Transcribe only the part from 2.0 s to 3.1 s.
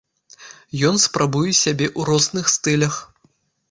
розных стылях.